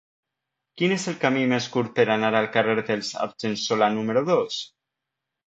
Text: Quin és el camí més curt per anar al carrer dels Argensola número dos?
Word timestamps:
Quin 0.81 0.95
és 0.95 1.03
el 1.11 1.19
camí 1.23 1.43
més 1.51 1.67
curt 1.75 1.91
per 1.99 2.05
anar 2.13 2.33
al 2.39 2.49
carrer 2.57 2.77
dels 2.89 3.13
Argensola 3.27 3.93
número 3.99 4.27
dos? 4.33 4.59